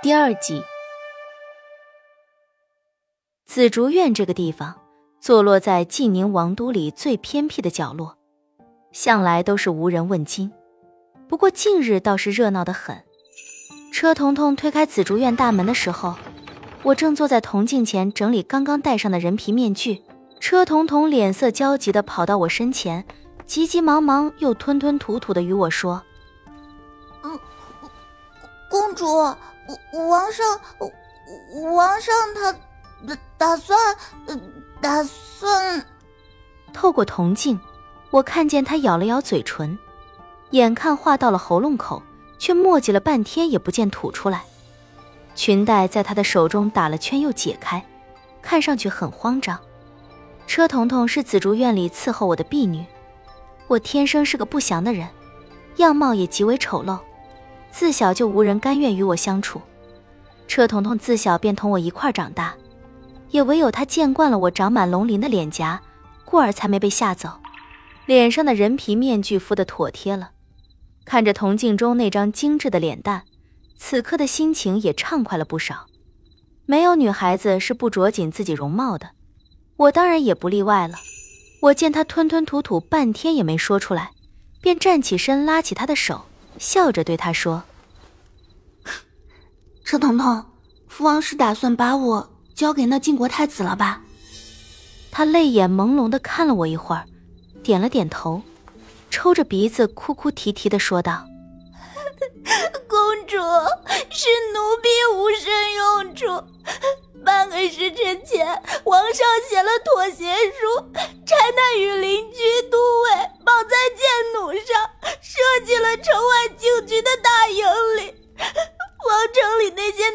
[0.00, 0.62] 第二集，
[3.44, 4.76] 紫竹院这个地方，
[5.18, 8.16] 坐落在晋宁王都里最偏僻的角落，
[8.92, 10.52] 向来都是无人问津。
[11.28, 13.02] 不过近日倒是热闹的很。
[13.92, 16.14] 车彤彤推开紫竹院大门的时候，
[16.84, 20.04] 我正坐在铜镜前整理刚刚戴上的人皮面具。
[20.38, 23.04] 车彤彤脸色焦急的跑到我身前，
[23.44, 26.04] 急急忙忙又吞吞吐吐的与我说：“，
[28.98, 29.06] 主。”
[29.92, 30.46] 王上，
[31.74, 32.50] 王上他
[33.06, 33.78] 打打算，
[34.80, 35.84] 打算。
[36.72, 37.60] 透过铜镜，
[38.10, 39.78] 我看见他咬了咬嘴唇，
[40.52, 42.02] 眼看话到了喉咙口，
[42.38, 44.44] 却磨叽了半天也不见吐出来。
[45.34, 47.84] 裙带在他的手中打了圈又解开，
[48.40, 49.58] 看上去很慌张。
[50.46, 52.86] 车彤彤是紫竹院里伺候我的婢女，
[53.66, 55.06] 我天生是个不祥的人，
[55.76, 56.98] 样貌也极为丑陋。
[57.70, 59.60] 自小就无人甘愿与我相处，
[60.46, 62.54] 车彤彤自小便同我一块长大，
[63.30, 65.80] 也唯有她见惯了我长满龙鳞的脸颊，
[66.24, 67.30] 故而才没被吓走，
[68.06, 70.30] 脸上的人皮面具敷得妥帖了。
[71.04, 73.22] 看着铜镜中那张精致的脸蛋，
[73.76, 75.86] 此刻的心情也畅快了不少。
[76.66, 79.10] 没有女孩子是不着紧自己容貌的，
[79.76, 80.98] 我当然也不例外了。
[81.62, 84.10] 我见她吞吞吐吐半天也没说出来，
[84.60, 86.26] 便站起身拉起她的手。
[86.58, 87.62] 笑着对他说
[89.84, 90.44] ：“车彤彤，
[90.88, 94.02] 父王是打算把我交给那晋国太子了吧？”
[95.10, 97.04] 他泪眼朦胧的看了我一会儿，
[97.62, 98.42] 点了点头，
[99.10, 101.24] 抽着鼻子哭哭啼啼的说道
[102.86, 103.36] ：“公主
[104.10, 104.87] 是奴婢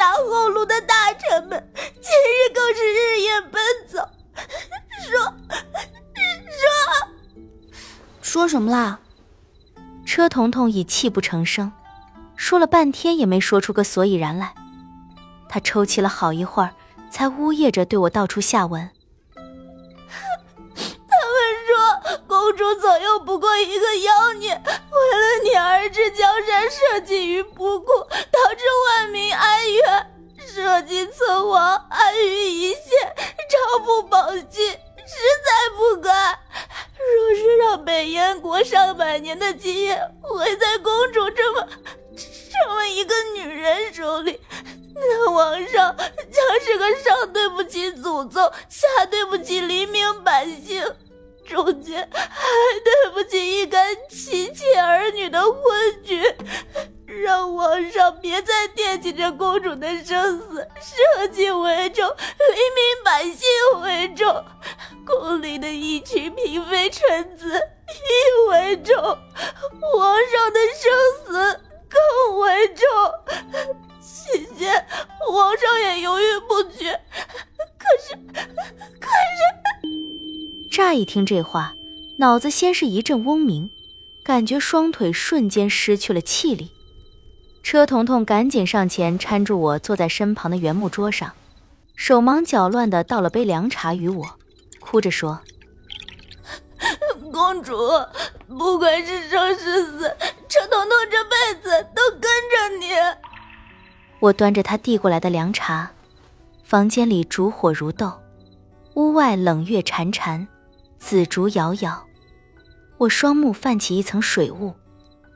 [0.00, 3.98] 拿后路的大臣们，今日更是日夜奔走，
[5.04, 5.20] 说
[6.48, 7.08] 说
[8.22, 9.00] 说什么啦？
[10.06, 11.70] 车彤彤已泣不成声，
[12.34, 14.54] 说了半天也没说出个所以然来。
[15.50, 16.72] 他抽泣了好一会儿，
[17.10, 18.88] 才呜咽着对我道出下文。
[22.50, 32.82] 公主左右不过一个妖孽，为了你而置江山社稷于不顾，导致万民哀怨，社稷存亡，安于一线，
[33.48, 35.16] 朝不保夕，实
[35.46, 36.10] 在不该。
[36.10, 41.68] 若是让北燕国上百年的基业毁在公主这么
[42.02, 44.40] 这么一个女人手里，
[44.92, 50.84] 那皇上将是个上对不起祖宗，下对不起黎民百姓。
[51.50, 52.46] 中间还
[52.84, 56.22] 对不起一干妻妾儿女的昏君，
[57.24, 63.48] 让皇上别再惦记着公主的生死，社稷为重，黎民百姓
[63.82, 64.44] 为重，
[65.04, 70.92] 宫里的一群嫔妃臣子亦为重，皇上的生
[71.26, 72.86] 死更为重。
[74.00, 74.86] 期间，
[75.28, 76.79] 皇上也犹豫不决，
[80.90, 81.76] 乍一听这话，
[82.16, 83.70] 脑子先是一阵嗡鸣，
[84.24, 86.72] 感觉双腿瞬间失去了气力。
[87.62, 91.30] 车彤彤赶紧上前搀住我，坐在身旁的原木桌上，
[91.94, 94.26] 手忙脚乱地倒了杯凉茶与我，
[94.80, 95.40] 哭着说
[97.30, 97.76] ：“公主，
[98.48, 100.00] 不管是生是死，
[100.48, 102.88] 车彤彤这辈子都跟着你。”
[104.18, 105.92] 我端着他递过来的凉茶，
[106.64, 108.12] 房间里烛火如豆，
[108.94, 110.44] 屋外冷月潺潺。
[111.00, 112.06] 紫竹摇摇，
[112.98, 114.72] 我双目泛起一层水雾，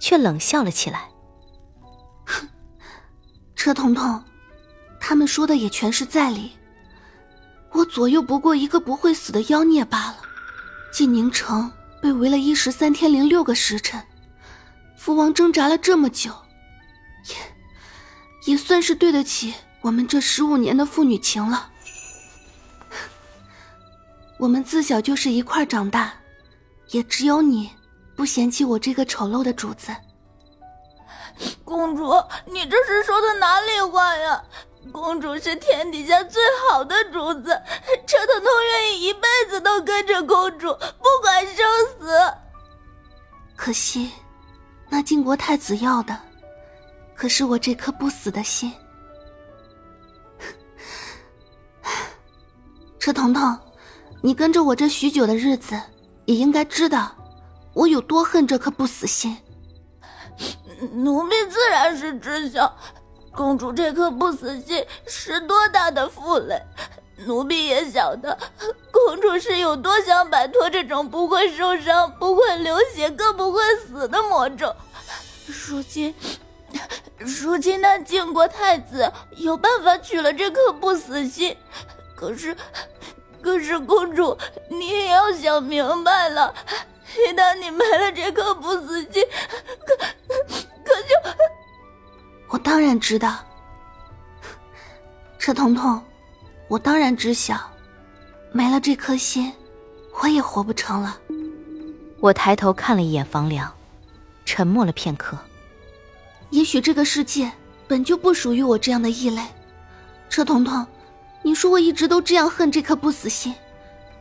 [0.00, 1.08] 却冷笑了起来。
[2.24, 2.48] 哼，
[3.54, 4.24] 车彤彤，
[4.98, 6.52] 他们说的也全是在理。
[7.70, 10.16] 我左右不过一个不会死的妖孽罢了。
[10.92, 11.70] 晋宁城
[12.02, 14.02] 被围了一十三天零六个时辰，
[14.96, 16.32] 父王挣扎了这么久，
[17.28, 21.69] 也也算是对得起我们这十五年的父女情了。
[24.40, 26.14] 我们自小就是一块长大，
[26.92, 27.70] 也只有你
[28.16, 29.94] 不嫌弃我这个丑陋的主子。
[31.62, 32.10] 公主，
[32.46, 34.42] 你这是说的哪里话呀？
[34.90, 36.40] 公主是天底下最
[36.70, 37.48] 好的主子，
[38.06, 41.66] 车彤彤愿意一辈子都跟着公主，不管生
[41.98, 42.08] 死。
[43.54, 44.10] 可惜，
[44.88, 46.18] 那晋国太子要的，
[47.14, 48.72] 可是我这颗不死的心。
[52.98, 53.58] 车彤彤。
[54.22, 55.80] 你跟着我这许久的日子，
[56.26, 57.14] 也应该知道
[57.72, 59.36] 我有多恨这颗不死心。
[60.92, 62.76] 奴婢自然是知晓，
[63.32, 66.60] 公主这颗不死心是多大的负累，
[67.26, 68.36] 奴婢也晓得，
[68.90, 74.74] 公主是有多想摆脱这种不会受伤、不会流血、更不会死的魔咒。
[75.46, 76.14] 如今，
[77.18, 81.56] 如今那靖国太子有办法取了这颗不死心，
[82.14, 82.56] 可是，
[83.42, 84.36] 可是公主，
[84.68, 86.54] 你也要想明白了，
[87.16, 89.24] 一旦你没了这颗不死心，
[89.86, 89.96] 可
[90.84, 91.30] 可就
[92.50, 93.38] 我当然知道，
[95.38, 96.02] 车彤彤，
[96.68, 97.58] 我当然知晓，
[98.52, 99.52] 没了这颗心，
[100.22, 101.18] 我也活不成了。
[102.20, 103.72] 我抬头看了一眼房梁。
[104.46, 105.38] 沉默了片刻。
[106.50, 107.52] 也许这个世界
[107.86, 109.40] 本就不属于我这样的异类。
[110.28, 110.84] 车彤彤，
[111.42, 113.54] 你说我一直都这样恨这颗不死心，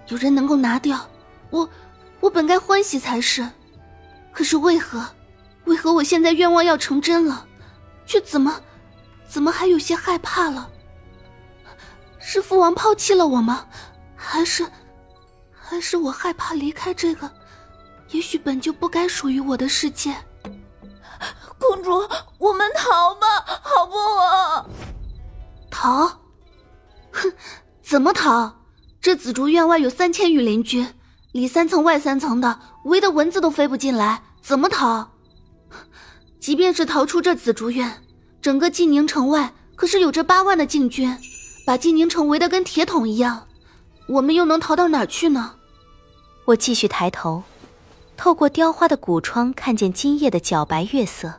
[0.07, 1.05] 有人能够拿掉，
[1.49, 1.69] 我，
[2.19, 3.47] 我本该欢喜才是。
[4.31, 5.05] 可是为何，
[5.65, 7.45] 为何我现在愿望要成真了，
[8.05, 8.61] 却怎么，
[9.27, 10.69] 怎么还有些害怕了？
[12.19, 13.65] 是父王抛弃了我吗？
[14.15, 14.65] 还是，
[15.51, 17.29] 还是我害怕离开这个？
[18.11, 20.15] 也许本就不该属于我的世界。
[21.57, 22.07] 公主，
[22.37, 23.27] 我们逃吧，
[23.61, 24.69] 好不好？
[25.69, 26.21] 逃？
[27.11, 27.33] 哼，
[27.81, 28.53] 怎么逃？
[29.01, 30.93] 这紫竹院外有三千羽林军，
[31.31, 35.07] 里三层外三层的，围的蚊子都飞不进来，怎么逃？
[36.39, 38.01] 即便是逃出这紫竹院，
[38.41, 41.17] 整个晋宁城外可是有着八万的禁军，
[41.65, 43.47] 把晋宁城围得跟铁桶一样，
[44.07, 45.55] 我们又能逃到哪儿去呢？
[46.45, 47.43] 我继续抬头。
[48.17, 51.35] 透过雕花的古窗，看见今夜的皎白月色，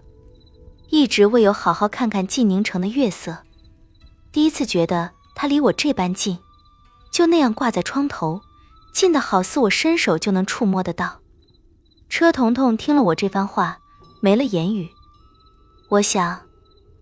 [0.89, 3.37] 一直未有好好看看晋宁城的月色，
[4.33, 6.37] 第一次觉得他离我这般近，
[7.11, 8.43] 就那样挂在窗头，
[8.93, 11.21] 近的好似我伸手就能触摸得到。
[12.11, 13.79] 车彤彤听了我这番话，
[14.21, 14.91] 没了言语。
[15.89, 16.41] 我想，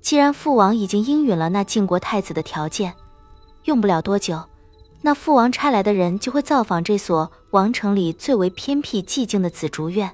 [0.00, 2.94] 既然父王已经应允了那晋国太子的条件，
[3.64, 4.40] 用不了多久。
[5.02, 10.12] 那父王差来的人就会造访这所王城里最为偏僻寂静的紫竹院。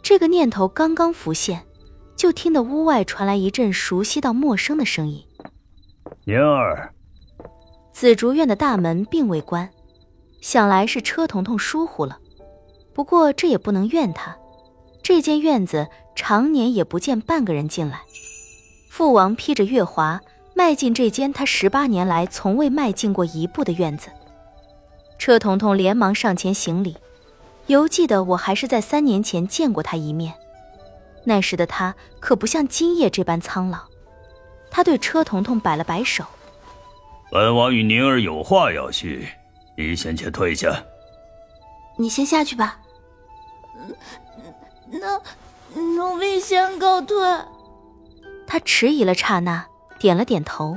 [0.00, 1.66] 这个念头刚刚浮现，
[2.14, 5.24] 就听得屋外传来一阵熟悉到陌生的声音
[6.24, 6.94] ：“宁儿。”
[8.02, 9.70] 紫竹院的大门并未关，
[10.40, 12.18] 想来是车彤彤疏忽了。
[12.92, 14.36] 不过这也不能怨他，
[15.04, 18.00] 这间院子常年也不见半个人进来。
[18.90, 20.20] 父王披着月华。
[20.52, 24.08] 迈进这间他十八年来从未迈进过一步的院子，
[25.16, 26.96] 车彤彤连忙上前行礼。
[27.68, 30.34] 犹记得我还是在三年前见过他一面，
[31.22, 33.78] 那时的他可不像今夜这般苍老。
[34.72, 36.24] 他对车彤彤摆了摆手
[37.32, 39.26] ：“本王与宁儿有话要叙，
[39.74, 40.84] 你先且退下。
[41.98, 42.78] ”“你先下去吧。
[44.92, 45.18] ”“那
[45.80, 47.16] 奴婢先告退。”
[48.46, 49.66] 他迟疑了刹那。
[49.98, 50.76] 点了点头。